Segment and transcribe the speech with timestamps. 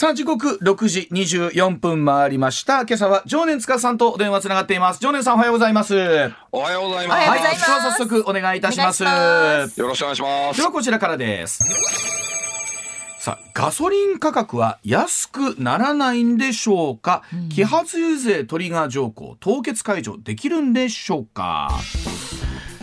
[0.00, 2.86] さあ時刻6時24分回りました。
[2.86, 5.00] 今朝は常年塚さんとお電話つながっています。
[5.02, 5.94] 常年さんおはようございます。
[6.52, 7.28] おはようございます。
[7.28, 9.04] はい、では早速お願いいたします。
[9.04, 9.10] よ
[9.86, 10.56] ろしくお願いします。
[10.58, 10.64] で。
[10.64, 11.62] はこちらからです。
[13.18, 21.78] さあガソリン価格は安くならないんでしょうか、揮発油税トリガー条項凍結解除できるんでしょうか？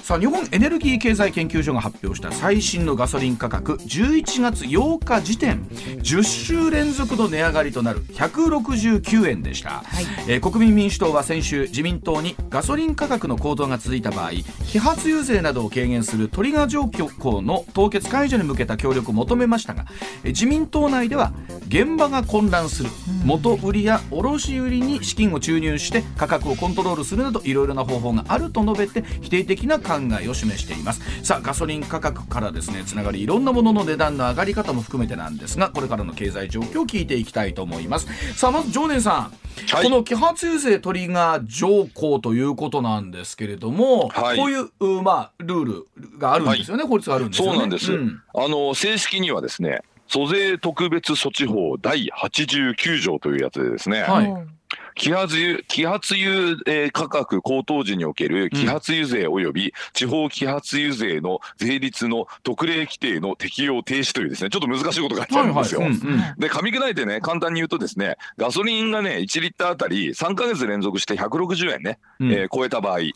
[0.08, 9.84] さあ日本エネルギー経済研究所が発表した最新のガソリン価格11月8日時点10週連続の値上がりとなる169円でした、
[10.29, 19.87] えー国民民主党は先週自民党にガソリン価格の高騰が続いた場合揮発油税などを軽減するトリガー条項の凍結解除に向けた協力を求めましたが
[20.24, 21.34] えー自民党内では
[21.68, 22.89] 現場が混乱する
[23.26, 38.08] 元売りや卸売りに資金を注入して価格をコントロールするなどいろいろな方法があると述べて否定的な考えを示していますさあガソリン価格からですねつながりいろんなものの値段の上がり方も含めてなんですがこれからの経済状況を聞いていきたいと思います。
[38.38, 39.33] さあまず常念さん、
[39.72, 39.83] はい。
[39.83, 44.38] この揮発油税トリガー条項ということなんですけれども、はい。
[44.38, 45.88] こういううまあルール
[46.18, 47.52] があるんですよね、法律があるんですよね。
[47.52, 47.92] そうなんです。
[47.92, 48.22] ん。
[48.34, 54.56] あの正式にはですね、租税特別措置法第89条というやつでですね、はい
[54.98, 65.81] 揮発油揮発油、えー価格高騰時における揮発油税及び地方揮発油税の税率の特例規定の適用停止というですね、ちょっと難しいことが書いてあるんですよ。
[65.81, 66.00] うんうん。
[66.38, 72.31] で、噛み砕いてね、簡単に言うとですね、ガソリンがね、1リッターあたり3ヶ月連続して160円ね、うん。
[72.31, 73.12] えー超えた場合、はい。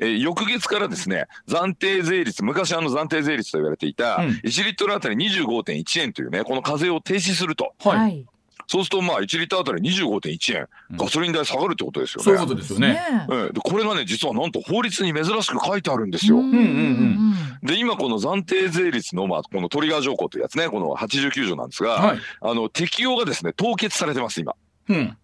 [0.00, 4.28] えー翌月からですね、暫定税率、昔あの暫定税率と言われていた、うん。
[4.44, 7.74] 1リットルあたり25.1円というね、この課税を停止すると。
[7.80, 8.26] はい、はい。
[8.66, 10.96] そうすると、まあ、1リッターあたり25.1円、うん。
[10.96, 12.24] ガソリン代下がるってことですよね。
[12.24, 13.00] そういうことですよね。
[13.30, 16.36] えこれがね、実はなんと法律に珍しく書いてあるんですよ。
[16.38, 22.18] うんうんうんで、今この暫定税率の、まあ、このトリガー条項というやつね、この89条なんですが、はい。
[22.42, 24.54] あの、適用がですね、凍結されてます、今。
[24.88, 25.16] うん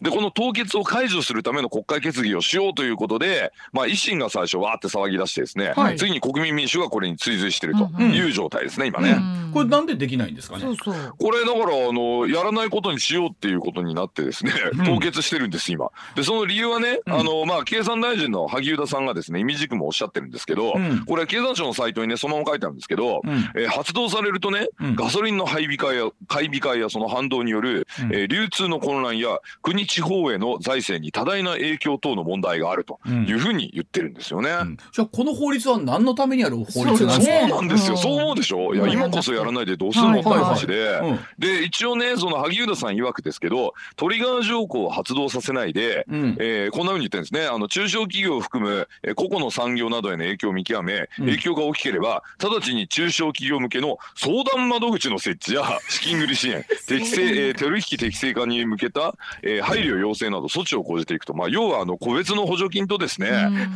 [0.00, 9.10] で、この凍結を解除するための国会決議をしようということで、まあ、維新が最初わーって騒ぎ出してですね、はい次に国民民主がこれに追随しているとうんいう状態ですね、今ね。
[9.10, 10.62] うんこれなんでできないんですかね？
[10.62, 11.14] そうそう。
[11.18, 15.88] これだから、あの、やらないことにしようっていうことになってですね、うん凍結してるんです、今。
[16.14, 34.50] で、その理由はね、うんあの、まあ、経産大臣の萩生田さんがですね、意味軸もおっしゃってるんですけど、うんこれ経産省のサイトにね、そのまま書いてあるんですけど、うんえー発動されるとね、うんガソリンの配備会や、買い控えやその反動による、うんえー流通の混乱や国地方への財政に多大な影響等の問題があるというふうに言ってるんですよね。
[34.50, 34.76] うん。
[34.92, 37.32] じゃあこの法律は何のためにある法律そうなんですか？
[37.46, 38.00] ねなんですよ、うん。
[38.00, 38.90] そう思うでしょ、いや、うん。
[38.92, 46.36] 今こそやらないでどうするのってはい話で、うんで、一応ね、その萩生田さん曰くですけど、トリガー条項を発動させないで、うん。
[46.38, 51.26] えーこんな風に言ってるんですね、あの中小企業を含む、えー個々の産業などへの影響を見極め、うん。
[51.26, 63.28] 影響が大きければ、直ちに中小企業向けの相談窓口の設置や資金繰り支援、 適正、えー取引適正化に向けた、えー配慮要請など措置を講じていくと、まあ、要はあの個別の補助金とですね、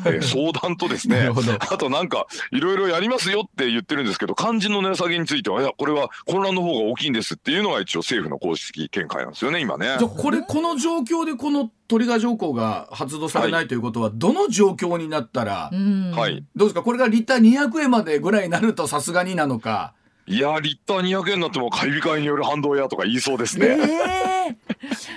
[0.06, 1.30] えー相談とですね
[1.70, 9.96] あとなんか、いろいろやりますよって言ってるんですけど、肝心の値下げについては、いや、これは混乱の方が大きいんですっていうのが一応政府の公式見解なんですよね、今ね。
[9.98, 16.12] じゃあこれこの状況でこのトリガー条項が発動されないということはどの状況になったらうん。
[16.12, 16.44] はい。
[16.54, 16.82] どうですか？
[16.82, 19.94] これがリッター200円までぐらいになるとさすがになのか
[20.30, 24.56] いや、リッター200円になっても買い控えによる反動やとか言いそうですえね。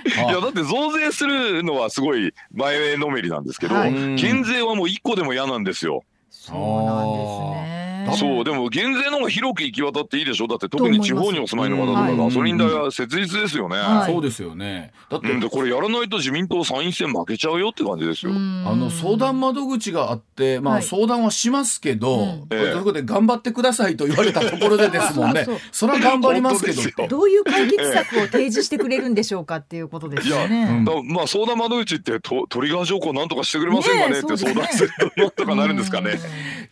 [0.06, 6.02] え いや、だって増税するのはすごい前のめりなんですけど、はい減税はもう1個でも嫌なんですよ。
[6.30, 7.73] そうなんですね。
[8.12, 10.46] そう、でも減税の方が広く行き渡っていいでしょ？
[10.46, 13.76] だって特に地方にお住まいの方とかガソリン代は切実ですよね。
[13.76, 14.12] はい。
[14.12, 14.92] そうですよね。
[15.10, 18.32] だってこれやらないと自民党参院選負けちゃうよって感じですよ。
[18.32, 18.34] あ
[18.74, 20.82] の相談窓口があって、まあ、はい。
[20.82, 25.44] 相談はしますけど、ということで頑張ってくださいと言われたところでですもんね。
[25.46, 25.58] そう。
[25.72, 27.08] それは頑張りますけど。
[27.08, 30.64] どういう解決策を提示してくれるんでしょうかっていうことですよいやね。
[30.70, 30.84] うん。
[30.84, 34.18] だまあ相談窓口ってとトリガー条項なんとかしてくれませんかね？
[34.18, 36.18] って相談すると なんとかなるんですかね？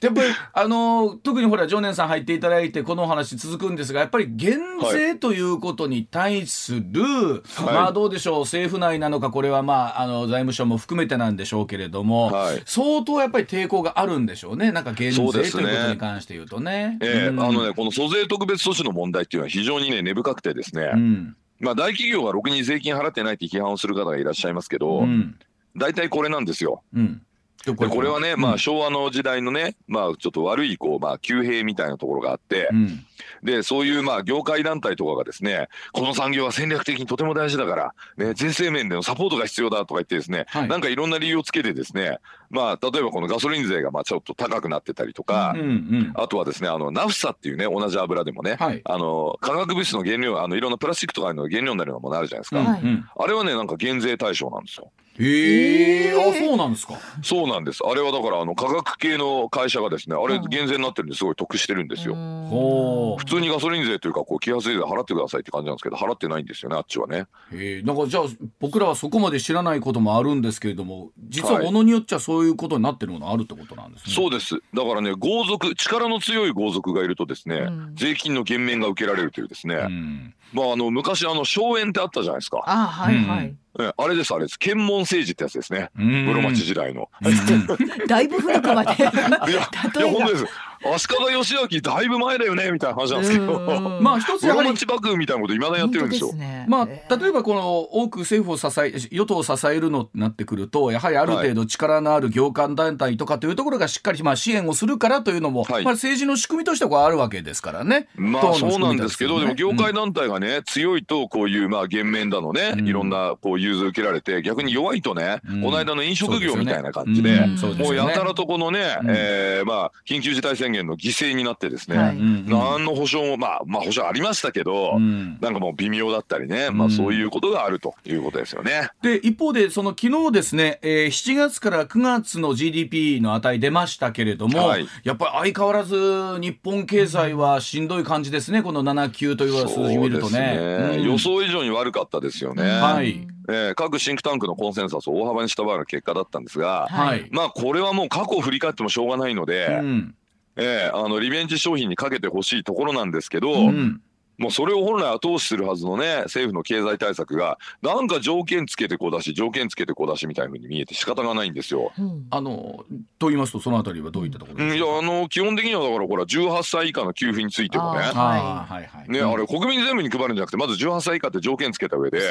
[0.00, 4.58] やっぱりあの特にほら常念さん入っていただいてこのお話続くんですがやっぱり減
[4.92, 12.62] 税ということに対する、まあどうでしょう政府内なのかこれはまああの財務省も含めてなんでしょうけれども、はい。
[12.66, 14.72] 相当やっぱり抵抗があるんでしょうね。
[14.72, 16.98] なんか減税ということに関して言うとね。
[17.00, 17.40] ええうん。
[17.40, 21.36] あのねこの租税特別措置の問題っていうのは非常にね根深くてですね、うん。
[21.60, 25.38] まあ大企業がろくに税金払ってないって批判をする方がいらっしゃいますけど、うん。
[25.76, 26.82] 大体これなんですよ。
[26.94, 27.22] うん
[27.64, 28.54] ででこれはね、まうん。
[28.54, 33.06] あ昭和の時代のね、まあちょっと悪いこう、まあ旧兵みたいなところがあって、うん。
[33.42, 40.68] で、そういうまあ業界団体とかがですね、この産業は戦略的にとても大事だから、ね、税制面でのサポートが必要だとか言ってですね、はい。
[40.68, 42.18] なんかいろんな理由をつけてですね、
[42.50, 48.80] まあ例えばこのガソリン税がまあちょっと高くなってたりとか、うんうんあとはですね、あの、ナフサっていうね、同じ油でもね、はい。
[48.84, 52.60] あの、化学物質の原料、あの、いろんなプラスチックとかの原料になるようなものあるじゃないですか。
[52.60, 53.08] うんはいうん。
[53.16, 54.90] あれはね、なんか減税対象なんですよ。
[55.18, 57.80] へええーあそうなんですかそうなんです。
[57.84, 62.14] あれはだから、あの、化学系の会社がですね、あれうん減税になってるんですごい得してるんですよ。
[62.14, 67.26] ほう普通にガソリン税というか、こう、揮発税で払ってくださいって感じなんですけど、払ってないんですよね、あっちはね。
[67.52, 68.24] へえなんかじゃあ
[68.60, 74.14] 僕らはそこまで知らないこともあるんですけれども実ははいものによっちゃそういうことになってるものあるってことなんですね。
[74.14, 74.56] そうです。
[74.74, 82.62] だからね、豪族、力の強い豪族がいるとですね、うん税金の減免が受けられるというですね、うんまあ、あの、昔、あの、荘園ってあったじゃないですか。
[82.66, 83.54] あはいはい。
[83.80, 84.58] えあれです、あれです。
[84.58, 85.90] 検問政治ってやつですね。
[85.98, 87.08] うん室町時代の。
[88.06, 88.94] だいぶ古くまで。
[88.94, 90.46] いや、い本当です。
[90.84, 93.58] 足利義昭だいぶ前だよね、みたいな話なんですけど。
[93.58, 94.02] うん。
[94.02, 96.32] まあ一つやはり室町幕府みたいなこと、いまだにやってるんですよ。
[96.32, 105.84] ねまあ、えー例えばこの多く政府を支え与党を支えるのになってくるとやはりある程度力のある業界団体とかというところがしっかりまあ支援をするからというのも、はい。
[105.84, 108.08] まあ、政治の仕組みとしてはこうあるわけですからね。
[108.14, 112.88] まあそうなんですけど、でも業うん界団体がね、強いとこういうまあ減免だのね、うん。
[112.88, 115.62] いろんなこう融通受けられて、逆に弱いとね、うん。
[115.62, 117.56] この間の飲食業みたいな感じでね。
[117.78, 119.10] もうやたらとこのね、うん。
[119.10, 122.16] えーまあ緊急事態宣言の犠牲になってですね、はい。
[122.16, 125.38] うん何の保証も、まあまあ保証ありましたけど、うん。
[125.40, 128.88] なんかもう微妙だったりね、まあそういうことがあるということですよね。
[129.02, 134.86] で一方でその昨日ですね、えー7月から9月の GDP の値出ましたけれども、はい。
[135.04, 140.30] やっぱり相変わらず日本経済はしんどい感じですねこの7級という数字見るとね。
[140.30, 140.96] そうですね。
[140.98, 141.12] うん。
[141.12, 142.62] 予想以上に悪かったですよね。
[142.62, 143.26] はい。
[143.48, 150.14] えー各シンクタンクのコンセンサスを大幅に下回る結果だったんですが、はい、まあこれはもう過去を振り返ってもしょうがないので、うん
[150.56, 154.00] ええあのリベンジ商品にかけてほしいところなんですけど、うん。
[154.38, 161.92] もうそれを本来後押しするはずのね政府の経済対策がなんか条件つけてこうだし条件つけてこうだしみたいな風に見えて仕方がないんですよ。
[161.96, 162.26] うん。
[162.30, 162.84] あの
[163.18, 168.00] と言いますとそのあたりはどういったところうん、ですか、いやあの基本的にはだからほら18歳以下の給付についてもね。
[168.14, 169.08] あはいはい。
[169.08, 169.30] ね、うん。
[169.30, 172.30] あれ国民全部に配るんじゃなくてまず18歳以下って条件つけた上で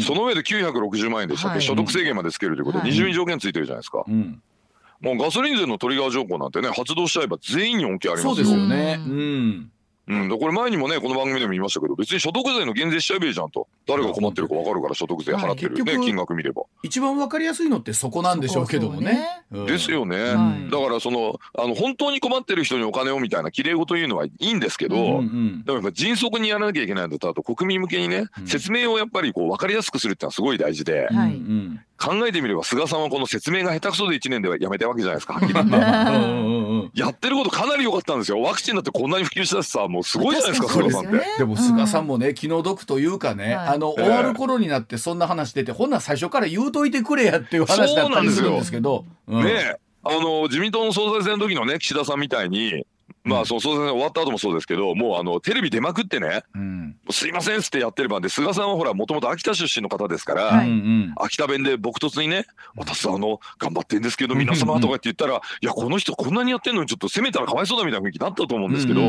[0.00, 1.62] その上で960万円でしたっけ、はい。
[1.62, 2.90] 所得制限までつけるということではい。
[2.92, 4.04] 二重に条件ついてるじゃないですか。
[4.06, 4.40] うん
[5.00, 8.44] もうガソリン税のトリガー条項なんてね発動しちゃえば全員に恩恵ありそうますよ。
[8.44, 9.00] ですよね。
[9.06, 9.70] ううん。
[10.06, 13.66] うん、でこれ前にもねこの番組でも言いましたけど別に所得税の減税しちゃえばいいじゃんと。
[13.86, 16.62] 誰が困ってるか分かるから所得税払ってる、ね金額見れば。
[16.82, 19.26] 一番わかりやすいのってそこなんでしょうけどもね。
[19.50, 19.66] うん。
[19.66, 20.70] ですよね、はい。
[20.70, 28.46] だからそのあの本当に困ってる人にお金をみたいな綺麗事言うのはいいんですけど、うんうんでもやっぱ迅速にやらなきゃいけないんだとあと国民向けにね、うん。
[28.46, 31.34] 説明をやっぱりこう分かりやすくするってのはすごい大事で、はい。
[31.34, 35.40] うん考えてみれば菅さんはこの説明が下手くそで1年ではやめたわけじゃないですか
[36.94, 38.40] やってることかなり良かったんですよ。
[38.40, 41.24] ワクチンだってこんなに普及したしさもうすごいじゃないですか確菅さんって。
[41.38, 43.68] でも菅さんもね気の毒というかね、はい。
[43.68, 49.04] あのええ終わる頃になってそんな話出てほんなら最初から言うといてくれやっていう話だったりするんですけど。
[49.26, 49.44] うん。
[49.44, 52.86] ねえあの自民党の総裁選の時のね岸田さんみたいに
[53.24, 60.68] まあその総裁選終わった後もそうですけどもうあのテレビ出まくってねうん「すいません」っつってやってればで菅さんはほらもともと秋田出身の方ですから、はい。
[61.16, 69.02] 秋田弁で朴突にね「私あの頑張ってんですけど皆様」とかって言ったら「いやこの人こんなにやってんのにちょっと責めたらかわいそうだ」みたいな雰囲気になったと思うんですけど。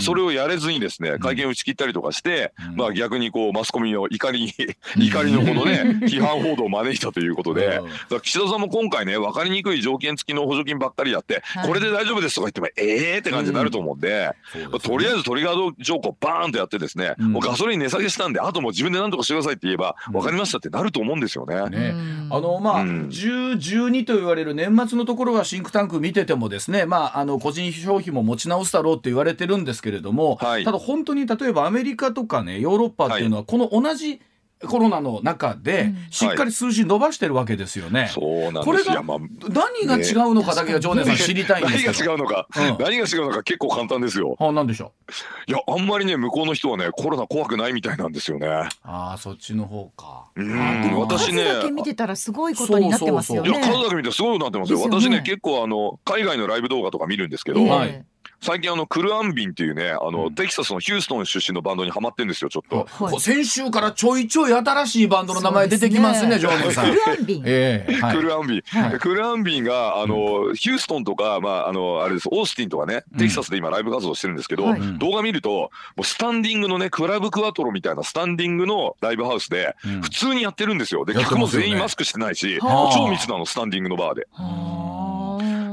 [0.00, 2.76] それをやれずにですね会見を打ち切ったりとかして、うん。
[2.76, 4.52] まあ逆にこうマスコミの怒りに
[4.96, 7.80] 怒りのこのね 批判報道を招いたということで、
[8.22, 11.68] 岸田さんも今回ね分かりにくい条件付きの補助金ばっかりやって、はい。
[11.68, 14.68] これで大丈夫ですとか言ってもええー、って感じになると思うんで、そうですね。
[14.72, 17.32] まあとりあえずトリガー条項バーンとやってですね、うん。
[17.32, 20.12] もうガソリン値下げしたんであともう自分で何とかしてくださいって言えばうん。
[20.14, 21.68] 分かりましたってなると思うんですよね。
[21.70, 21.90] ね。
[21.90, 22.28] うん。
[22.30, 23.08] あのまあ、うん。
[23.08, 30.64] 10、12と言われる年末のところはシンクタンク見ててもですね、まあ、あの個人消費も持ち直すだろうって言われてるんですけれども、はい。
[30.64, 34.20] ただ本当に例えばアメリカとかねヨーロッパっていうのはこの同じ
[34.68, 38.10] コロナの中でうんしっかり数字伸ばしてるわけですよね。
[38.12, 42.08] そうなんこれがですいやまあ何が違うのかだけが常念さん知りたいんです何けど。
[42.08, 44.36] が違うのか、うん何が違うのか結構簡単ですよ。
[44.38, 44.92] あなんでしょ
[45.48, 45.50] う？
[45.50, 48.46] いやあんまりね向こうの人はねコロナ怖くないみたいなんですよね。
[48.48, 50.26] ああそっちの方か。
[50.36, 53.66] うん私ね数だけ見てたらすごいことになってますよいやね。
[53.66, 54.78] 数だけ見てすごいなってますよ。
[54.78, 58.04] ですよね私ね結構あの海外のライブ動画とか見るんですけど、ええはい
[58.42, 60.34] 最近あのクルアンビンっていうねあの、うん。
[60.34, 62.86] テキサスのヒューストン出身のバンドにハマってんですよちょっと。
[63.04, 63.20] はい。
[63.20, 66.90] 先週からちょいちょい新しいバンドの名前出てきますね、そう常念さん。
[66.90, 67.42] クルアンビン。
[67.44, 68.16] ええはい。
[68.16, 68.98] クルアンビン、はい。
[68.98, 72.28] クルアンビンがあの、ヒューストンとかまああのあれです。
[72.30, 74.80] オースティンとかねテキサスで今ライブ活動してるんですけど、はい。
[74.98, 80.00] 動画見るともうスタンディングのねクラブクワトロみたいなスタンディングのライブハウスでうん。
[80.00, 81.04] 普通にやってるんですよ。
[81.04, 82.94] で客も全員マスクしてないし、はあ。
[82.94, 84.26] 超密なのスタンディングのバーで。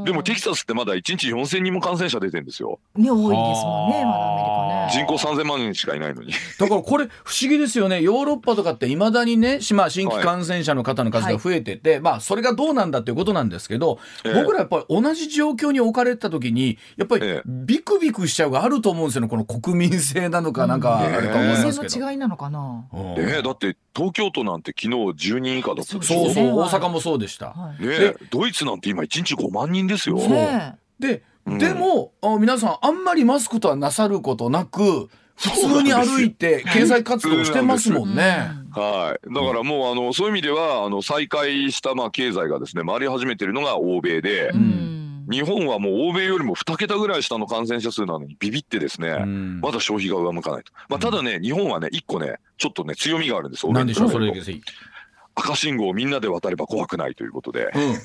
[0.07, 2.79] でもテキサスってまだ1日4000人も感染者出てるんですよ。
[2.95, 4.46] ね多いですもんねまだアメリカ。
[4.89, 6.33] 人口3000万人しかいないのに。
[6.59, 8.01] だからこれ不思議ですよね。
[8.01, 14.33] ヨーロッパとかっていまだにね、しまあ、新規感染者の方の数が増えてて、まあそれがどうなんだっていうことなんですけど、ええ。
[14.33, 17.41] 僕らやっぱり同じ状況に置かれた時にやっぱりええ。
[17.45, 19.27] ビクビクしちゃうがあると思うんですよね。
[19.27, 21.87] この国民性なのかなんかあれか思いますけど。
[21.87, 22.85] 人の違いなのかな？
[22.93, 23.15] うん。
[23.15, 26.25] ねだって東京都なんて昨日10人以下だったでしょ。
[26.25, 26.51] そうそうね。
[26.51, 27.47] 大阪もそうでした。
[27.47, 27.85] はい。
[27.85, 30.15] ねドイツなんて今1日5万人ですよ。
[30.17, 31.21] ねで、うん
[31.57, 38.49] でもあ皆さんあんまりマスクとはなさることなく普通に歩いて経済活動してますもんね。
[38.71, 45.27] はい、だからもうあのそういう意味ではあの再開したまあ経済がですね回り始めてるのが欧米でう、ん。
[45.29, 49.61] 日本はもう欧米よりも2桁ぐらい下の感染者数なのにビビってですね、うん。
[49.61, 54.87] まだ消費が上向かないと、まあ、ただね日本はね1個ねちょっとね強みがあるんですなんでしょうそれ欧米に比べるとぜひ。
[55.35, 57.69] 赤信号をみんなで渡れば怖くないということで。
[57.75, 57.95] うん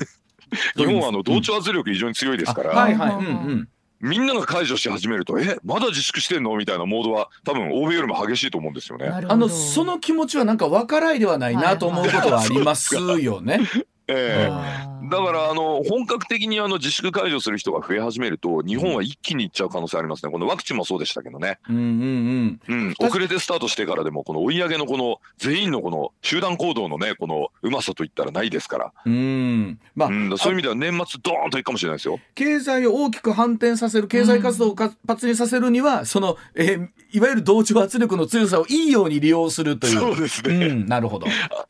[0.77, 3.15] 日本はあの同調圧力非常に強いですから、あはいはい。
[3.17, 3.69] うんうん。
[4.01, 6.57] みんなが解除し始めるとえまだ自粛してんの？
[6.57, 9.07] みたいなモードは多分欧米よりも激しいと思うんですよね。
[9.07, 13.61] なるほどあのその気持ちはなんか分からいではないなと思うことはありますよね。
[14.09, 20.33] ええだからあの本格的にあの自粛解除する人が増え始めると日本は一気にいっちゃう可能性ありますね。
[20.33, 21.59] このワクチンもそうでしたけどね。
[21.69, 28.93] うんうんうん、遅れてスタートしてからでもこの追い上げのこの全員のこの集団行動のねこのうまさといったらないですから。
[29.05, 29.13] うん。
[29.13, 29.81] うん。
[29.95, 32.19] まあ、うん、そういう意味では年末ドーンといくかもしれないですよ。
[32.35, 40.01] 経済を大きく反転させる経済活動を活発にさせるには、その、えーいわゆる同調圧力の強さをいいように利用するという。
[40.01, 40.67] そうですね。
[40.67, 41.27] うん、なるほど。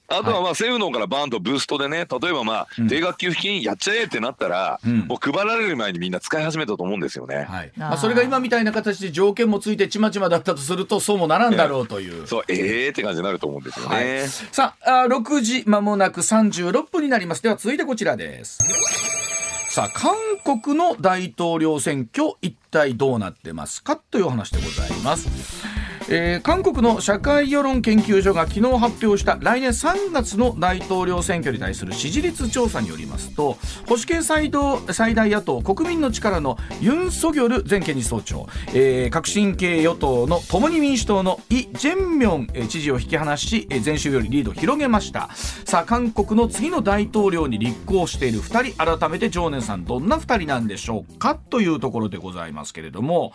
[0.08, 7.46] あとはまあ政府の方からバーンとブーストでね例えばまあうん定額給付金やっちゃえってなったら、うんもう配られる前にみんな使い始めたと思うんですよね。
[7.48, 7.72] はい。
[7.78, 12.26] あーまあ、それが今みたいな形で条件もついてちまちまだったとすると、そうもならんだろうという。
[12.28, 13.94] そうええー、って感じになると思うんですよね。
[13.96, 18.58] はい、さああー6時まもなく36分になりますでは続いてこちらです
[19.70, 20.14] さあ韓
[20.62, 23.96] 国の大統領選挙一体どうなってますか？
[23.96, 25.28] というお話でございます
[26.14, 45.30] えー韓国の社会世論研究所が昨日発表した来年3月の大統領選挙に対する支持率調査によりますと保守系最大最大野党国民の力のユン・ソギョル前検事総長、えー革新系与党の共に民主党のイ・ジェンミョン知事を引き離し前週よりリードを広げました。
[45.72, 53.32] さあ韓国の次の大統領に立候補している2人改めて常念さんどんな2人なんでしょうかというところでございますけれども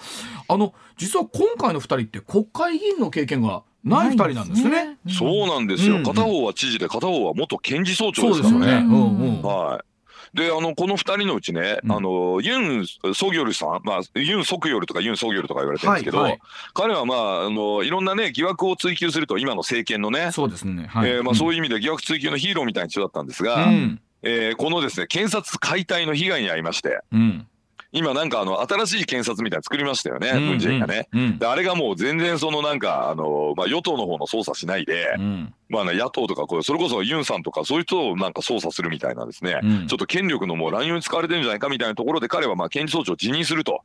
[0.48, 4.98] あの実は今回の2人って国会議員の経験がない2人なんですね。
[5.10, 8.86] そうなんですよ、うん片方は知事で片方は元検事総長ですからね。
[8.86, 9.88] うんうんはい
[10.34, 16.40] であのこの2人のうちね、うんあのユン・ソギョルさん、まあ、ユン・ソクヨルとかユン・ソギョルとか言われてるんですけど、はいはい
[16.74, 20.88] 彼は、まあ、あのいろんなね疑惑を追及すると今の政権のね、そうですね。
[20.88, 21.10] はい。
[21.10, 24.02] えーまあ、そういいう意味で疑惑追及のヒーローみたいな人だったんですが、うん。
[24.22, 27.48] えーこのですね検察解体の被害に遭いましてうん。
[27.92, 31.08] 今なんかあの新しい検察みたいなの作りましたよね、うんムン・ジェインがね。
[31.14, 31.40] うん。
[31.40, 35.54] であれがもう全然そのなんかあの、まあ、与党の方の捜査しないで、うん。
[35.70, 43.82] まあね、野党とかこうそれこそユンさんとかそういう人をなんか捜査するみたいなですね、うんちょっと権力のもう乱用に使われてるんじゃないかみたいなところで彼はまあ検事総長を辞任すると。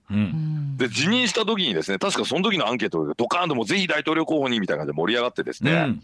[0.76, 6.02] で辞任した時にですね確かその時のアンケートでドカーンともうぜひ大統領候補にみたいな感じで盛り上がってですね、うん。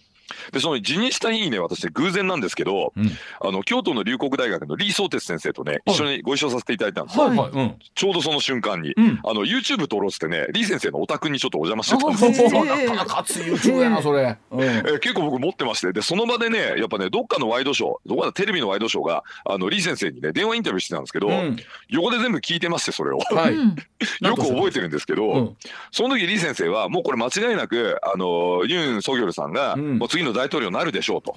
[0.52, 3.10] でその辞任した日にね私偶然なんですけどうん。
[3.40, 7.50] あの京都の龍谷大学の李相哲先生とねはい一緒にご一緒させていただいたんですよ、はいはい。
[7.50, 7.74] うん。
[7.94, 8.92] ちょうどその瞬間に。
[8.96, 9.20] うん。
[9.24, 14.36] あの YouTube 撮ろうっつってね李先生のお宅にちょっとお邪魔してたんですあよなかなか熱い YouTube やな、それ。
[14.50, 14.62] うん。
[14.62, 21.56] えー結構僕持ってましてでその場でねやっぱねどっかのワイドショーどこかのテレビのワイドショーがあの李先生にね電話インタビューしてたんですけど、うん
[21.88, 23.54] 横で全部聞いてましてそれをはい。
[23.54, 23.76] うん
[24.20, 25.56] よく覚えてるんですけど、うん。
[25.90, 31.34] その時李先生はもうこれ間違いなくあのユン・ソギョルさんが、うんもう次の大統領になるでしょうと。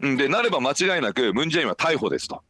[0.00, 2.42] でなれば間違いなくムン・ジェインは逮捕ですと。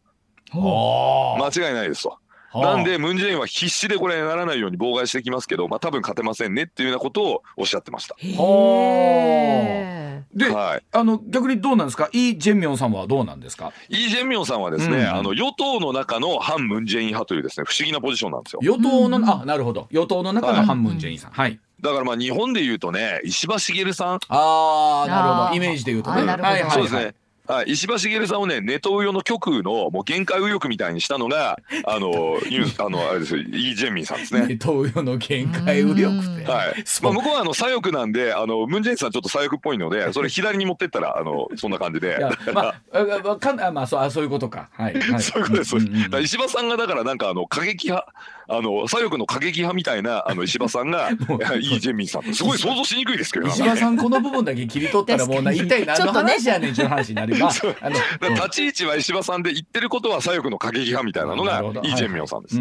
[0.53, 2.19] あ間違いないですと。
[2.53, 2.61] あ。
[2.61, 8.17] なんでムン・ジェインは必死でこれならないように妨害してきますけど、まあ、多分勝てませんねっていうようなことをおっしゃってました。
[8.19, 12.09] へで、はい、あの逆にどうなんですか？
[12.13, 13.73] イ・ジェンミョンさんはどうなんですか？
[13.89, 15.09] イ・ジェンミョンさんはですね、うん。
[15.09, 18.61] あの与党の中の反ムン・ジェイン派というですね不思議なポジションなんですよ。
[18.63, 19.87] 与党の、うんあなるほど。
[19.91, 21.33] 与党の中のハン・ムン・ジェインさん。
[21.33, 25.55] はいだからまあ日本で言うとね石破茂さん、ああなるほど。
[25.57, 26.23] イメージで言うとね。
[26.23, 26.55] あなるほど。
[26.55, 27.15] はいはいそうですね。
[27.47, 34.47] はい、石破茂さんをね、ネトウヨの極右のもう限界右翼みたいにしたのが、 あの、ユンあの、あれですよ、イ・ジェンミンさんですね。
[34.47, 36.45] ネトウヨの限界右翼って。
[36.51, 36.85] はい。
[37.03, 42.17] まあ、向こうはあの左翼なんで、あの、ムンジェインさんちょっと左翼っぽいので、それ左に持ってったら、あの、そんな感じで。
[42.19, 42.21] い。
[42.21, 44.71] やまあかんあまあそうあそういうことか。
[44.73, 45.77] はい、はい、 そういうことです。
[45.77, 48.11] んんんだから石破さんがだからなんかあの過激派
[48.49, 51.17] あの左翼の過激派みたいなあの石破さんがイ・
[51.81, 52.35] ジェミンさん。
[52.35, 57.49] すごい想像しにくいですけど石破さんこの部分だけ切り取ったらもうな一体何の話やねんっていう話になるが、
[57.81, 62.61] あの立ち位置は石破さんで言ってることは左翼の過激派みたいなのがイ・ジェミョンさんです。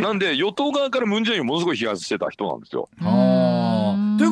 [0.00, 2.88] なんで与党側からムン・ジェインをものすごい批判してた人なんですよ。
[3.02, 3.71] あ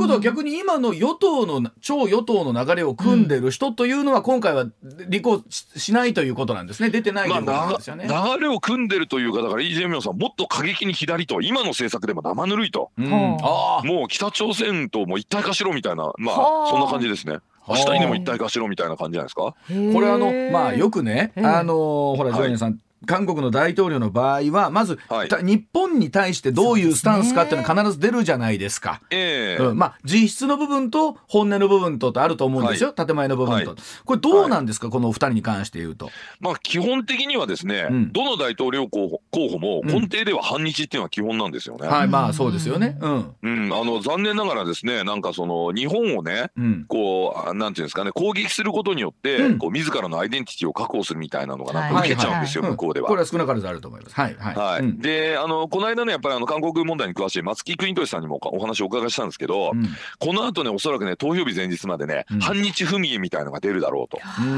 [0.00, 4.66] ことは逆に今の与党の超与党の流れを組んでる人というのは今回は
[5.09, 6.90] 立候補ししないということなんですね。
[6.90, 8.07] 出てないということなんですよね。
[8.09, 12.90] まあ、流れを組んでるというかだからイ・ジェミョンさんもっと過激に左と今の政策でも生ぬるいと。
[12.99, 13.11] うん。
[13.11, 16.69] はあもう北朝鮮ともう一体化しろみたいなまはあ。
[16.69, 17.38] あそんな感じですね。
[17.69, 19.54] 明日にでも一体化しろみたいな感じじゃないですか？
[19.71, 19.92] ー。
[19.92, 21.75] これあのまあよくねあの
[22.16, 25.28] ほらはいジョニーさん、韓国の大統領の場合はまず、はい。
[25.28, 29.00] た日本に対してどういうスタンスかっていうのは必ず出るじゃないですか。
[29.11, 29.62] ええ。
[29.62, 33.78] うん、まあ実質の部分と本音の部分とってあると思うんですよ、建前の部分と、はい。
[34.04, 36.11] これどうなんですか、このお二人に関して言うと。
[36.40, 38.12] まあ基本的にはですね、うん。
[38.12, 39.88] どの大統領候補候補もうん。
[39.88, 41.87] 根底では反日っていうのは基本なんですよね。
[41.87, 42.99] はいまあそうですよね。
[43.00, 43.35] うん。
[43.42, 46.85] うん、あの残念ながらですねなんかその日本をねうん。
[46.87, 49.59] こうあなんていうんですかね攻撃することによって、うん。
[49.59, 52.09] こう自らのアイデンティティを確保するみたいなのがなんはい。
[52.09, 53.09] か受けちゃうんですよ、うん向こうでは。
[53.09, 54.14] これは少なからずあると思います。
[54.14, 54.54] はいはい。
[54.54, 59.87] はいうんであのこの間ねやっぱりあの韓国問題に詳しい松木邦俊さんにもおお話をお伺いしたんですけど、うん
[60.18, 64.18] この後ねおそらくね投票日前日までね、うん反日踏み絵みたいのが出るだろうと。
[64.40, 64.56] うんうんう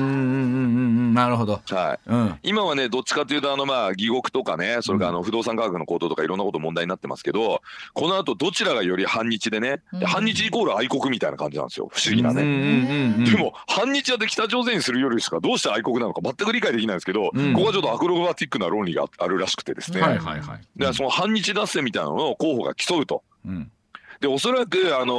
[1.10, 1.60] んなるほど。
[1.64, 7.60] はいうん今はねどっちかというとあのまあ義国とかねそれからあの不動産価格の高騰とかいろんなこと問題になってますけど
[7.92, 12.42] この後どちらがより反日でね、反日イコール愛国みたいな感じなんですよ不思議なね。
[13.24, 20.60] でも反日はで北朝鮮にするよりしかどうして愛国なのか全く理解できないんですけど、うんここはちょっとアクロバティックな論理があるらしくてですね、はいはいはい。
[20.76, 23.22] でその反日合戦みたいなのを候補が競うと。
[23.46, 23.70] うん。
[24.20, 25.14] でおそらく、あの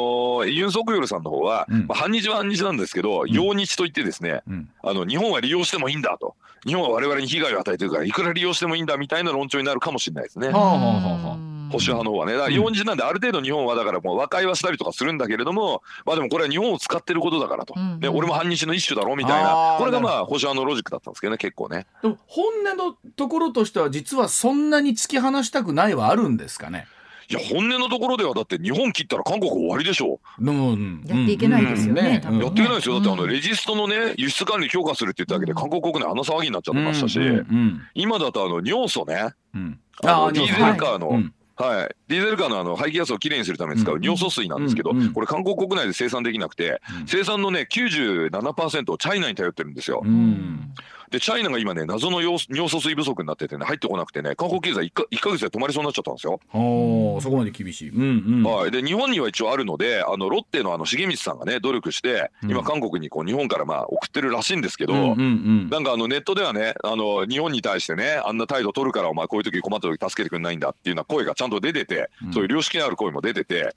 [0.46, 1.88] ーユン・ソクヨルさんの方は、うん。
[1.88, 3.28] まあ、反日は反日なんですけど、ん。
[3.30, 4.70] 陽日といってですねうん。
[4.82, 6.36] あの日本は利用してもいいんだと。
[6.66, 10.48] 日本は我々に被害を与えてるからいくら利用してもいいんだみたいな論調になるかもしれないですね。
[10.48, 10.84] はあはあはあ
[11.28, 19.76] はあ保守派の方はね、だから陽日なんで、ある程度日本はだからもう和解はしたりとかするんだけれども、まあでもこれは日本を使ってることだからと、うんで俺も反日の一種だろみたいな。
[19.80, 21.88] これがまあ保守派のロジックだったんですけどね、結構ね。
[22.02, 26.88] でも本音のところとしては実はそんなに突き放したくないはあるんですかね？
[27.30, 30.20] いや、本音のところではだって日本切ったら韓国終わりでしょ。
[30.40, 31.04] うんうん。
[31.08, 32.44] やっていけないですよね多分う。
[32.44, 32.96] やっていけないですよ。
[32.96, 33.30] だってあのうん。
[33.30, 37.82] レジストのね、輸出管理強化するって言っただけで韓国国内あの騒ぎになっちゃってましたし、うんうん。
[37.96, 39.80] 今だとあの尿素ね、うん。
[40.04, 47.08] あのディーーゼルカーの、うんはい、ディーゼルカーのあの排気ガスをきれいにするために使う尿素水なんですけど、これ韓国国内で生産できなくて、うん。
[47.08, 50.02] 生産のね97%をチャイナに頼ってるんですよ。
[50.04, 50.74] うん。
[51.14, 56.40] でチャイナが今ね謎の尿尿素水不足になっててね入ってこなくてね韓国経済 1, か1ヶ月で止まりそうになっちゃったんですよ。
[56.54, 57.90] おーそこまで厳しい。
[57.90, 58.44] うんうん。
[58.44, 62.52] はい、で日本には一応あるのであのロッテのあの重光さんがね努力してうん。
[62.52, 65.70] 今韓国にこう日本からまあ送ってるらしいんですけど、うんうんうん。
[65.70, 72.34] なんかあのネットではねあの日本に対してねあんな態度取るからお前こういう時困った時助けてくれないんだっていうような声がちゃんと出てて、うん。
[72.34, 73.74] そういう良識のある声も出てて。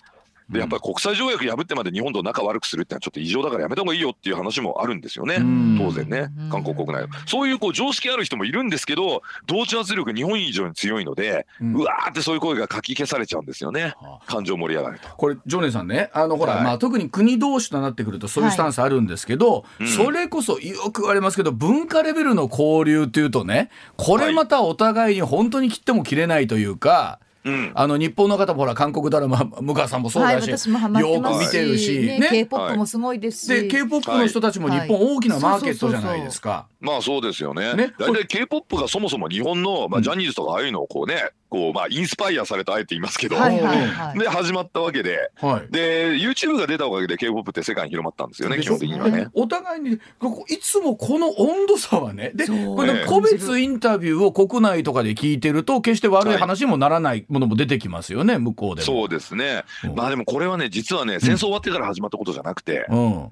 [0.49, 5.77] でやっぱり国際条約破ってまで日本と仲悪くするってのはちょっと異常だからやめた方がいいよっていう話もあるんですよね、うん。
[5.79, 6.51] 当然ねうん。
[6.51, 7.09] 韓国国内は。
[7.27, 13.95] そういうこう常識ある人もいるんですけど同調圧力日本以上に強いので、ううんわーってそういう声がかき消されちゃうんですよね。
[14.01, 14.27] はあ。
[14.27, 15.09] 感情盛り上がると。
[15.17, 16.11] これジョネさんね。
[16.13, 16.65] あのほら、はい。
[16.65, 27.19] まあ、特に国同士となってくるとそういうスタンスあるんですけど、うんそれこそよく言われますけど文化レベルの交流っていうとねこれまたお互いに本当に切っても切れないというか。
[27.47, 27.73] うん。
[27.75, 32.29] あの日本の方もほら韓国ドラマ向川さんもそうはい、だし、私もハマってよく見てるし、ね、ね。
[32.29, 36.67] K-POP もすごいですし、で K-POP の人たちも日本大きなマーケットじゃないですか。
[36.81, 37.75] まあそうですよね。
[37.75, 37.95] ね。
[37.99, 40.03] 大体 K-POP がそもそも日本の、まあ、うん。
[40.03, 44.19] ジャニーズとかああいうのをこうね、こうまあインスパイアされたあえて言いますけど、はいはいはい。
[44.19, 49.29] で始まったわけで、はいで YouTube が出たおかげで K-POP って世界に広まったんですよね、基本的にはね。
[49.35, 58.87] お互いにここいつもこの温度差はねでこの個別インタビューを国内とかで聞いてると決して悪い話にもならないものも出てきますよね向こうでも。
[58.87, 59.95] そうですねうん。
[59.95, 63.31] まあでもこれはね、実はね、戦争終わってから始まったことじゃなくて、うん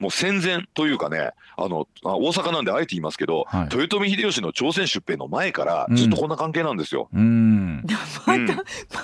[0.00, 3.76] もう戦前というかね、あの、あ大阪なんであえて言いますけど、はい。
[3.76, 7.08] 豊臣秀吉の朝鮮出兵の前からずっとこんな関係なんですよ。
[7.12, 7.84] うん。
[8.26, 8.46] まうん。
[8.46, 8.54] た、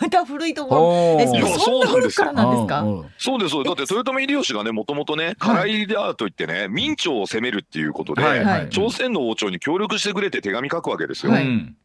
[0.00, 1.48] また古いところ。
[1.58, 2.84] そんな古くからなんですか？
[3.18, 3.76] そうです、そうです。
[3.76, 8.68] だって豊臣秀吉がね、もともとね、唐入りだと言ってね、明朝を攻めるっていうことで、はいはい。
[8.70, 11.32] 朝鮮の王朝に協力してくれって手紙書くわけですよ。
[11.32, 11.44] はい。
[11.44, 11.76] うん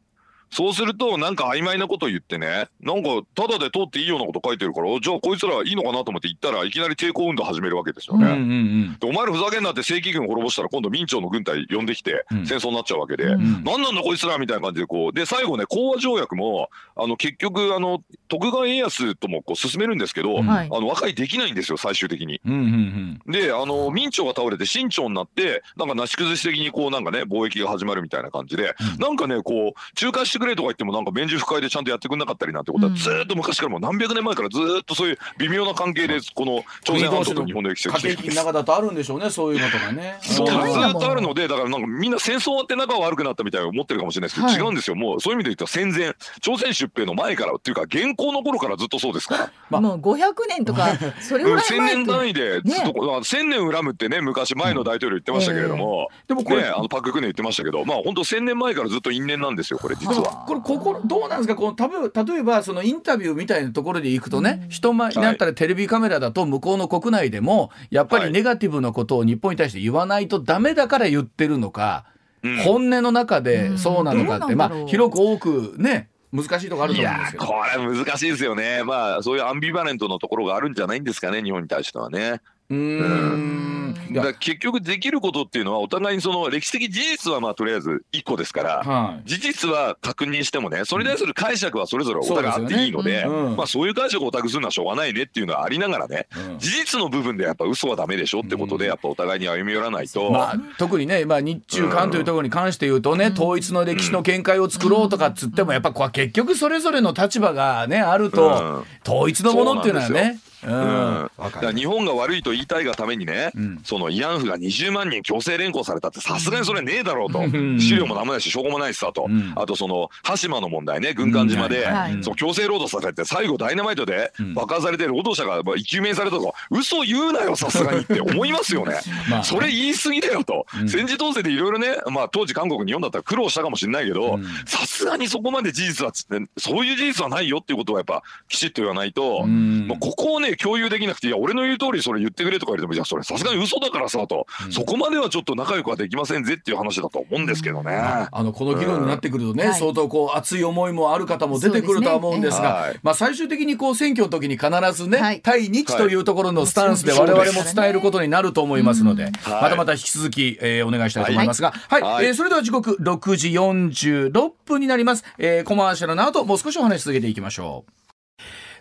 [0.52, 8.34] そうすると、なんか曖昧なこと言ってね、なんか、ただで通っていいようなこと書いてるから、じゃあこいつらいいのかなと思って言ったらいきなり抵抗運動始めるわけですようんうね。
[8.36, 8.98] ん。
[9.00, 12.46] でお前らふざけんなって正規軍滅ぼしたら今度明朝の軍隊呼んできてうん。
[12.46, 13.32] 戦争になっちゃうわけで、うん。
[13.34, 20.48] うんなんなんだこいつらみたいな感じでこうで最後ね講和条約もあの結局あの徳川家康ともこう進めるんですけど、うん。
[20.48, 20.70] はい。
[20.72, 22.42] あの和解できないんですよ最終的に。
[22.46, 23.32] うんうんうん。
[23.32, 29.00] であの明朝が倒れて清朝になってなんかなし崩し的にこうなんかね貿易が始まるみたいな感じで、うん。
[29.00, 40.18] なんかねこう仲介してくくれとか言ってもなんか免事不快でちゃんとやってくれなかったりなんてことはうんずーっと昔からもう何百年前からずーっとそういう微妙な関係でこの朝鮮半島と日本の歴史が来てるんですの中だとあるんでしょうねそういうことがね。
[40.22, 40.56] そうずっ
[40.94, 49.52] とあるのでだからなんかみんな戦争終わって仲が悪くなったみたいに思ってるかもしれないですけど、はい違うんですよもうそういう意味で言ったら戦前朝鮮出兵の前からっていうか現行の頃からずっとそうですから。
[49.70, 50.90] まあもう500年とか
[51.22, 60.31] それぐうん、らい千年前って単位でずっと、まあ千年恨むってね昔前の大統領言ってましたけれども、でもこれ、ね、あのパク・クネ言ってましたけどまあ本当千年前からずっと因縁なんですよこれ実は。
[60.48, 61.56] これここどうなんですか？
[61.56, 72.06] このたぶ例えばそのインタビューみたいなところで行くとね、人前になったらテレビカメラだと向こうの国内でもやっぱはいりネガティブなことを日本に対して言わないとダメだから言ってるのか、
[72.44, 72.58] うん。
[72.58, 78.84] 本音の中でそうなのかって、まあ広く多くね難しいところあるいと思うんですこれ難しいですよね。
[78.84, 82.42] まあそういうアンビバレントのところがあるんじゃないんですかね日本に対してはね。
[82.70, 83.81] うーん
[84.12, 88.84] だ結局できることっていうのはお互いにその歴史的事実はまあとりあえず1個ですから。
[88.84, 89.30] はい。
[89.30, 96.60] 事実は確認してもねそれに対する解釈はそれぞれお互いあっていいのでまあ、そういう解釈をオタクするのはしょうがないねっていうのはありながらねうん。
[96.60, 109.12] 事実の部分でやっぱ嘘はダメでしょってことでやっぱお互いに歩み寄らないと、まあ、特にね、まあ、日中韓というところに関して言うとね、統一の歴史の見解を作ろうとかっつってもやっぱこう結局それぞれの立場がねあると、うん。
[109.12, 110.40] 統一のものっていうのはね。
[110.46, 110.74] うんうん。
[110.74, 117.80] わだから日本が悪いと言いたいがためにね、うんその慰安婦が20万人強制連行されたってさすがにそれねえだろうと、うん。
[117.80, 119.54] 資料もなんもないし証拠もないしさと、うん。
[119.56, 121.14] あとその羽島の問題ね。
[121.14, 121.88] 軍艦島で、
[122.22, 124.54] その強制労働されて最後ダイナマイトでうん。
[124.54, 126.42] 爆破されて労働者がまあ生き埋めにされたと。
[126.42, 128.96] か嘘言うなよさすがにって思いますよね。
[129.30, 130.90] まあそれ言い過ぎだよと、うん。
[130.90, 134.46] 戦時統制でいろいろね、まあ、当時韓国日本だったら苦労したかもしれないけどうん。
[134.66, 136.12] さすがにそこまで事実は
[136.58, 139.88] そういう事実はないよっていうことはやっぱきちっと言わないと、うん。
[139.88, 144.72] もうここをね共有できなくていや俺の言う通りそれ言ってくれとか言われてもいやそれさすがに嘘だからさと、うん。
[144.72, 147.94] そこまではちょっと仲良くはできませんぜっていう話だと思うんですけどね。
[147.96, 149.74] あのこの議論になってくるとね、うん。
[149.74, 155.42] 相当こう熱い思いもある方も出てくるとは思うんですが、まあ、最終的にこう選挙の時に必ずね、はい。
[155.42, 157.22] 対日というところのスタンスではい。
[157.22, 162.02] 我々も伝えることになると思いますので、またまた引き続き、えーお願いしたいと思いますが、はい。
[162.02, 162.26] はい。
[162.26, 168.01] えーそれでは時刻6時46分になります、えーコマーシャルの後もう少しお話し続けていきましょう。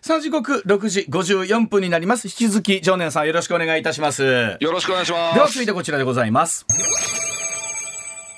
[0.02, 4.56] さあ時刻6時54分になります引き続き常念さんよろしくお願いいたします。
[4.58, 5.34] よろしくお願いします。
[5.34, 6.64] では続いてこちらでございます。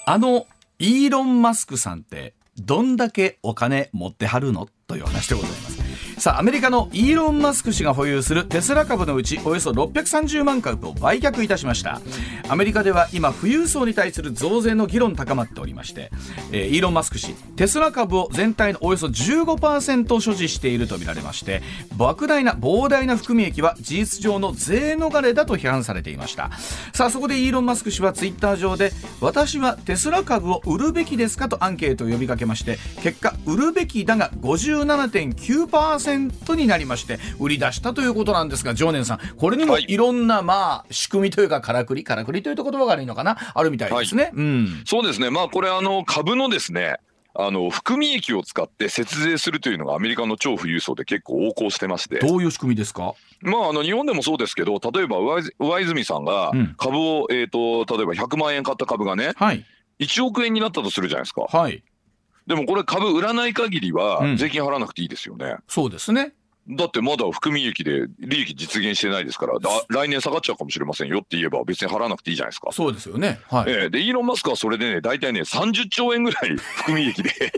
[0.05, 0.49] あの
[0.81, 4.69] イーロン・マスクさんってどんだけお金持ってはるの？
[4.93, 5.83] という話でございます。
[6.21, 12.01] さあアメリカのイーロン・マスク氏が保有するテスラ株のうちおよそ630万株を売却いたしました。
[12.49, 16.13] アメリカでは今富裕層に対する増税の議論高まっておりまして、
[16.53, 21.63] えーイーロン・マスク氏テスラ株を全体のおよそ15%所持しているとみられまして
[21.97, 26.51] 莫大な膨大な含み益は事実上の税逃れだと批判されていました。
[26.93, 31.49] さあそこでイーロン・マスク氏はツイッター上で私はテスラ株を売るべきですか？
[31.49, 34.31] とアンケートを呼びかけまして結果売るべきだが
[34.85, 39.87] 57.9%になりまして売り出したということなんですが常念さんこれにもはい。
[39.89, 43.37] いろんなまあ仕組みというかからくりからくりというと言葉が悪いのかな？
[43.55, 44.83] あるみたいですね、うん。
[44.85, 46.97] そうですね、まあ、これ、あの株のですね、
[47.35, 53.15] あの含み益を使って節税するというのがアメリカの超富裕層で結構横行してまして、どういう仕組みですか？
[53.41, 55.19] まあ、あの日本でもそうですけど、例えば
[55.59, 56.75] 上泉さんがうん。
[56.77, 59.65] 株を、えー、と例えば100万円買った株がね、はい。
[60.01, 61.43] 1億円になったとするじゃないですか。
[61.43, 61.83] はい
[62.47, 64.37] でもこれ、株売らない限りはうん。
[64.37, 65.57] 税金払わなくていいですよね。
[65.69, 66.35] そうですね。
[66.69, 72.71] だってまだ含み益で利益実現してないですから、だ来年下がっちゃうかもしれませんよって言えば、別に払わなくていいじゃないですか。
[72.73, 73.41] そうですよね。
[73.51, 77.31] はい、ええで、イーロン・マスクはそれでね、大体ね、30兆円ぐらい含み益で、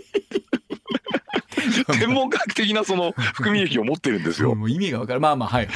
[1.98, 4.52] 天文学的なその含み益を持ってるんですよ。
[4.56, 5.20] もう意味がわかる。
[5.20, 5.74] まあまあはいはい。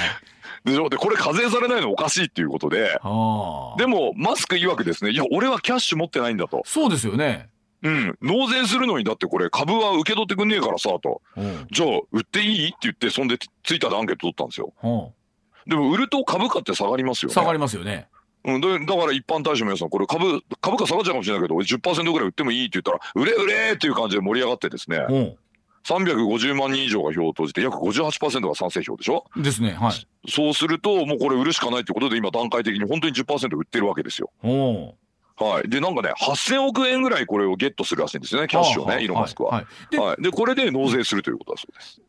[0.65, 2.99] でしょで、これ課税されないのおかしいっていうことで、
[3.79, 6.63] でも、マスク曰くですね、いや、俺はキャッシュ持ってないんだと。
[6.65, 7.49] そうですよね
[7.83, 11.23] うん、納税するのにだってこれ株は受け取ってくんねえからさ、と。
[11.37, 11.67] うん。
[11.71, 14.73] じゃあ、売っていいって言って、そんでツイッターでアンケート取ったんですよ。
[14.83, 15.71] うん。
[15.71, 17.35] でも、売ると株価って下がりますよね。
[17.35, 18.09] 下がりますよね。
[18.45, 25.37] うん、でだから一般大衆の皆さん、これ株、株価下がっちゃうかもしれないけど、俺10%ぐらい売ってもいいって言ったら、売れ売れっていう感じで盛り上がってですね、うん。
[25.85, 29.25] 350万人以上が票を投じて、約58%が賛成票でしょ？
[29.37, 30.09] ですねはい。
[30.29, 34.31] そうすると、もうこれ売るしかないってことで、今段階的に本当に10%売ってるわけですよ。
[34.43, 34.95] お
[35.41, 35.69] はい。
[35.69, 39.51] で、なんかね、8000億円ぐらいこれをゲットするらしいんですよね、キャッシュをね、イーロン・マスクは。
[39.51, 40.23] はいではい。
[40.23, 42.01] で、これで納税するということだそうです。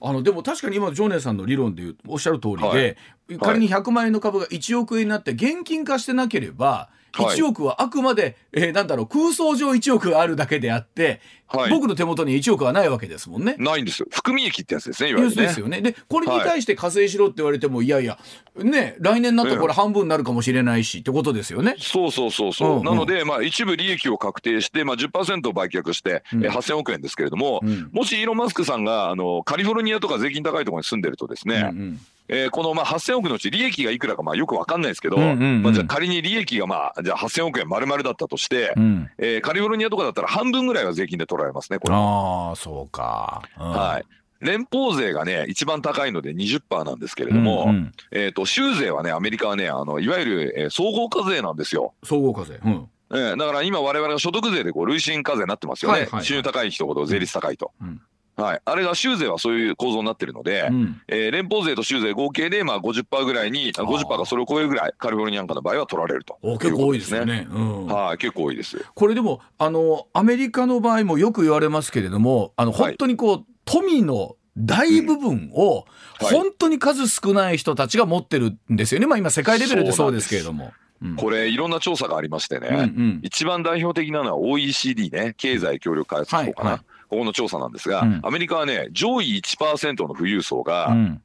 [0.00, 2.96] あのでも確かに今の常念さんの理論でおっしゃる通りで、はい
[3.40, 11.70] 仮に100万円の株が1億円になって現金化してなければはい1億はあくまで、えーなんだろう空想上1億があるだけであって、はい。
[11.70, 13.56] 僕の手元に1億はないわけですもんね。
[13.58, 14.08] ないんですよ。
[14.10, 15.42] 含み益ってやつですね、いわゆるね。
[15.42, 15.80] ですよね。
[15.80, 18.18] でこれに対して課税しろって言われても、い、やいや
[18.56, 21.76] ね来年になったらこれ半分になるかもしれないしってことですよね。
[21.78, 22.68] そうそうそうそう。
[22.68, 41.94] うんうんなので、まあ、一部利益を確定して、まあ、10%を売却して、うんえー8000億円ですけれども、うんもしイーロン・マスクさんがあのカリフォルニアとか税金高いところに住んでるとですね、うんうんえーこのまあ8000億のうち利益がいくらかまあよくわかんないですけど、うんうんうんまあ、じゃあ仮に利益がまあじゃあ8000億円丸々だったとして、うんえーカリフォルニアとかだったら半分ぐらいは税金で取られますね、これ。
[41.94, 43.42] ああそうか。
[43.58, 44.04] うんはい。
[44.40, 51.94] 連邦税がね、一番高いので20%なんですけれども、うんうんえっ、と、州税はね、アメリカはね、あの、いわゆる、えー総合課税なんですよ。
[52.04, 52.60] 総合課税。
[52.64, 55.92] うんえーだから今我々が所得税でこう累進課税になってますよね。
[55.92, 57.72] はいはいはい収入高い人ほど税率高いと。
[57.80, 58.00] うん
[58.38, 58.60] はい。
[58.64, 61.02] あれが州税はそういう構造になってるので、うん。
[61.08, 64.04] えー連邦税と州税合計でまあ50%ぐらいに、ああー。
[64.04, 66.38] 50%がそれを超えるぐらい、カリフォルニアなんかの場合は取られると。
[66.42, 67.48] お結構多いですよね。
[67.50, 67.86] うん。
[67.86, 68.84] はい、結構多いです。
[68.94, 72.80] これでもあのアメリカの場合もよく言われますけれどもあのはい。
[72.82, 75.84] 本当にこう、富の大部分を
[76.20, 76.34] はい。
[76.34, 80.72] 本当に数少ない人たちが持ってるんですよね、まあ今世界レベルでそうですけれども。
[81.02, 81.16] うん。
[81.16, 83.20] これ、いろんな調査がありましてね、うんうん。
[83.22, 91.22] 一番代表的なのは OECD ね、経済協力開発機構かな、はいはいここの調査なんですが、うんアメリカはね、上位1%の富裕層がうん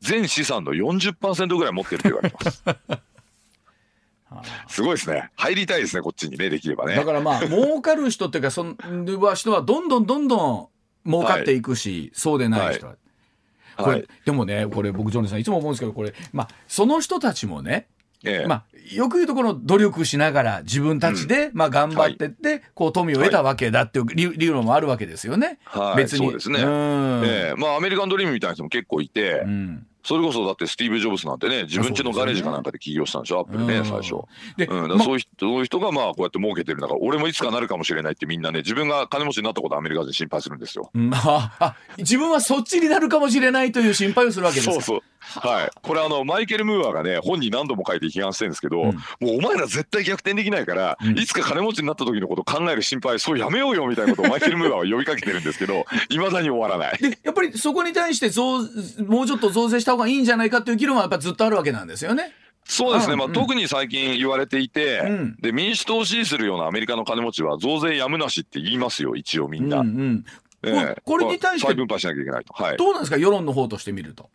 [0.00, 2.64] 全資産の40%ぐらい持ってると言われてます。
[4.68, 5.30] すごいですね。
[5.36, 6.94] 入りたいですね、こっちにね、できればね。
[6.94, 8.74] だからまあ儲かる人っていうかその
[9.34, 10.70] 人はどんどんどんど
[11.06, 12.96] ん儲かっていくし、そうでない人は。
[13.76, 14.08] これ、はい。
[14.24, 17.86] でもねこれ僕ジョニーさんいつも思うんですけどこれまあその人たちもね
[18.24, 25.58] ええまあ、よく言うところ努力しながら自分たちで、まあ、頑張ってって、こう富を得たわけだっていう理理論もあるわけですよね。
[25.64, 26.26] はい、別に。
[26.26, 26.60] そうですね。
[26.60, 27.22] うん。
[27.24, 27.60] ええ。
[27.60, 29.86] まあアメリカンドリームみたいな人も結構いて、うん。
[30.04, 33.84] それこそだってスティーブ・ジョブズなんてね、自分家のガレージかなんかで起業したんでしょ、アップルね、うん。
[33.84, 34.22] 最初。
[34.56, 40.92] で、うん、そういう人がまあこうやって儲けてるんだから、俺もいつかなるかもしれないってみんなね、自分が金持ちになったことをアメリカ人心配するんですよ。
[40.94, 41.10] うん。
[41.12, 44.72] ああ自分はそっちになるかもしれないという心配をするわけですか？
[44.74, 45.00] そうそう。
[45.18, 45.70] はい。
[45.82, 56.98] これあの、マイケル・ムーアがね、本に何度も書いて批判してるんですけど、うんもうお前ら絶対逆転できないから、うんいつか金持ちになった時のことを考える心配、そうやめようよみたいなことをマイケル・ムーアは呼びかけてるんですけど、 いまだに終わらない。
[56.98, 58.60] でやっぱりそこに対して増
[59.06, 62.32] もうちょっと増税した方がいいんじゃないかという議論はやっぱずっとあるわけなんですよね。
[62.68, 69.80] そうですね、まあ、特に最近言われていて、うんで民主党を支持するようなアメリカの金持ちは増税やむなしって言いますよ、一応みんな。
[69.80, 70.24] うんうん
[70.70, 72.52] ええこれに対して再分配しなきゃいけないと。
[72.52, 72.76] はい。
[72.76, 73.18] どうなんですか？
[73.18, 74.30] 世論の方として見ると。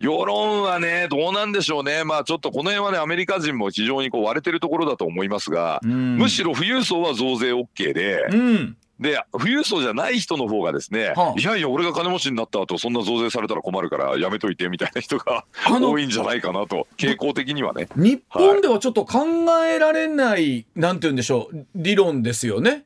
[0.00, 17.88] 世論はね、どうなんでしょうね、まあちょっとこの辺はね、アメリカ人も非常にこう割れてるところだと思いますが、うんむしろ富裕層は増税 OK で、うんで、富裕層じゃない人の方がですね、はあいやいや、俺が金持ちになった後、そんな増税されたら困るからやめといてみたいな人が多いんじゃないかなと、傾向的にはね。
[17.94, 19.26] 日本ではちょっと考
[19.66, 22.84] えられない、なんて言うんでしょう理論ですよね。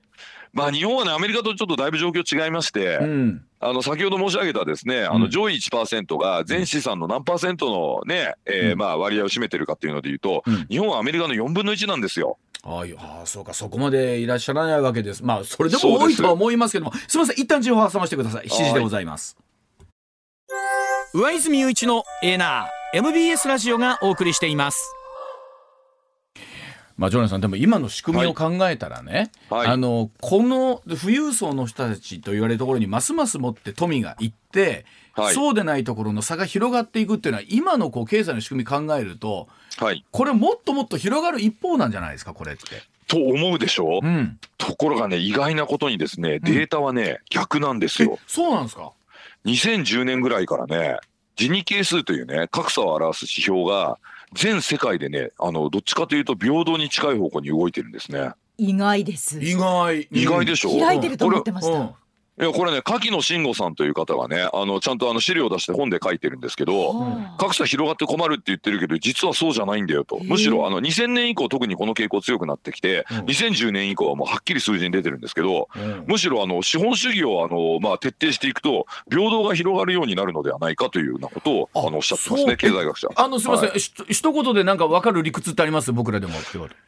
[0.52, 12.38] まあ日本はね、アメリカとちょっとだいぶ状況違いまして、うんあの先ほど申し上げたですね、あうんの上位1%が全資産の何パーセントのね、えーうんまあ割合を占めてるかっていうのでいうと、うん日本はアメリカの4分の1なんですよ。
[12.62, 12.84] あ
[13.22, 15.24] あそうかそこまでいらっしゃらないわけです。
[15.24, 19.36] まあそれでも多いとは思いますけどもすみません一旦情報を挟ませてください7時でございます。
[21.12, 24.99] 上泉雄一のエナー MBS ラジオがお送りしています。
[27.00, 29.68] まあ、ジョナさんでも今の仕組みを考えたらね、はい。
[29.68, 34.84] あのこの富裕層の人たちと言われるところにますます持って富がいって、
[35.14, 35.34] はい。
[35.34, 40.04] そうでないところの差が広がっていくっていうのは今のこう経済の仕組み考えるとはい。
[40.10, 42.62] これもっともっと広がる一方なんじゃないですかこれって。
[43.06, 48.18] と思うでしょ、うん、ところがね、意外なことにですね、データはね、逆なんですえよ。
[48.26, 48.92] そうなんですか
[49.46, 50.98] ？2010年ぐらいからね、
[51.36, 53.98] ジニ係数というね、格差を表す指標が、
[54.34, 58.30] 全世界でね、あの、どっちかというと平等に近い方向に動いてるんですね。
[58.58, 59.40] 意外です。
[59.42, 61.92] 意外意外でしょ、開いてると思ってました。
[62.40, 67.36] うんいや、これね、柿野慎吾さんという方がね、あの、ちゃんとあの資料を出して本で書いてるんですけど、はあ。
[67.38, 70.18] 格差広がって困るって言ってるけど、実はそうじゃないんだよと。
[70.24, 73.18] むしろ、あの、2000年以降特にこの傾向強くなってきて、うん。
[73.26, 76.04] 2010年以降はもうはっきり数字に出てるんですけど、うん。
[76.06, 83.08] むしろあの、資本主義をあの、まあ、徹底していくと、平等が広がるようになるのではないかというようなことを、ああの、おっしゃってますね、経済学者。
[83.14, 83.78] あのすみません、はい。
[83.78, 85.92] ひと一言でなんか分かる理屈ってあります？
[85.92, 86.32] 僕らでも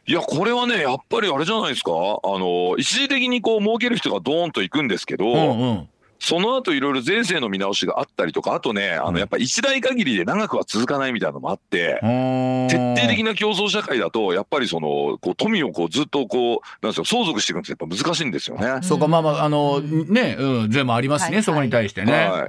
[0.05, 1.91] いや、これはね、やっぱりあれじゃないですか。
[1.91, 5.89] あの、一時的にこう、儲ける人がドーンと行くんですけど、うんうん。
[6.23, 11.99] その後いろいろ税制の見直しがあったりとかあとねあのやっぱ一代限りで長くは続かないみたいなのもあって。
[12.03, 18.79] 徹底的な競争社会だとやっぱりそのこう富をこうずっとこうなんですよ相続していくのってやっぱ難しいんですよね。
[18.81, 22.13] そうかまあまああのね、うん、税もありますね、はいそこに対してね。
[22.13, 22.47] はい。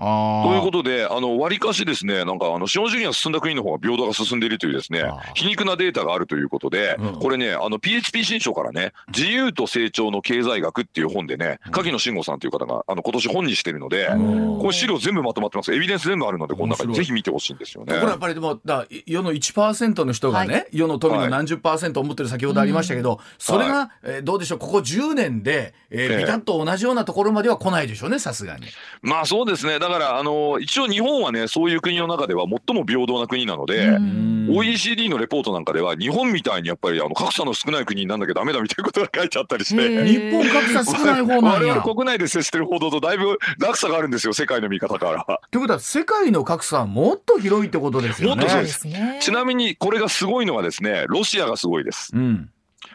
[0.48, 7.18] ということで、あの、割かしですね、なんか、あの、資本主義が進んだ国の方が平等が進んでいるというですね皮肉なデータがあるということで、うん。
[7.18, 15.74] これね、あの、PHP 新書からね、自由と成長の経済学っていう本でね、柿野慎吾さんという方が、あの、今年本にしてるので、うんこれ資料全部まとまってます。
[15.74, 18.00] エビデンス全部あるので、この中にぜひ見てほしいんですよねと。
[18.00, 24.58] ころやっぱりでもだ世の1%の人がね、は世の富のはい何十パーセントを持ってる先ほどありましたけど、それが、えーどうでしょう？
[24.58, 28.66] ここ10年で、えーええビタッと同じようなところまでは来ないでしょうねさすがに。
[29.02, 29.78] まあそうですね。
[29.78, 40.04] だから、あの、一応日本はね、そういう国の中では最も平等な国なので、うん OECD のレポートなんかでは日本みたいにやっぱりあの格差の少ない国になんなきゃダメだみたいなことが書いてあったりして。
[40.04, 41.74] 日本格差少ない方なん我や。
[41.80, 45.24] 々国内で接してる報道とだいぶ落差があるんですよ世界の見方から。
[45.50, 48.36] ということは世界の格差はもっと広いってことですよね。
[48.36, 49.18] もっとそうですね。
[49.22, 52.10] ちなみにこれがすごいのはですねロシアがすごいです。
[52.14, 52.50] うん。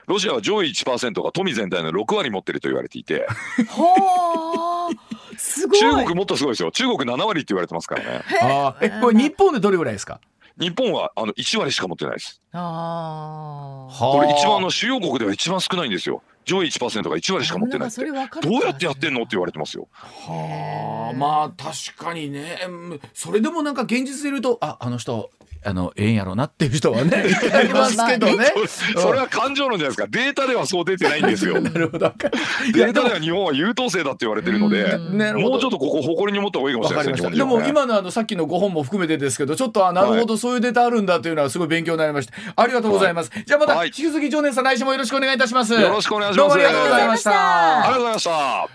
[0.06, 3.28] ロシアは上位1%が富全体の6割持ってると言われていて
[3.68, 5.80] はあ、すごい。
[5.80, 10.20] 中国もっとすごいですよ中国7割って言われてますからねあーえこれ日本でどれぐらいですか？
[10.60, 13.94] 日本はあの1割しか持ってないですああ。
[14.00, 18.02] これ一番あの主要国では一番少ないんですよ上位1%が1割しか持ってないって。
[18.42, 19.88] どうやってやってんのって言われてますよ。
[19.94, 22.60] はあまあ確かにね。
[22.68, 28.54] うんそれでもなんか現実で言うとああの人あのええんやろなっていう人はね いっぱいいますけどね。
[28.96, 30.08] それは感情論じゃないですか。
[30.08, 31.60] データではそう出てないんですよ。
[31.62, 32.08] なるほど。
[32.08, 34.98] い データでは日本は優等生だって言われてるので
[35.34, 37.22] もうちょっとここ誇りに持った方がいいかもしわれない。
[37.22, 42.34] でですね日本人はねも今のあのさっきの5本も含めてですけど、ちょっとあなるほどそういうデータあるんだというのはすごい勉強になりました。
[42.56, 43.32] ありがとうございます。
[43.46, 43.88] じゃあまたはい。
[43.88, 45.74] 引き続き常念さん来週もよろしくお願いいたします。
[45.74, 47.32] よろしくお願いしますどうもありがとうございました。
[47.32, 48.70] ありがとうございました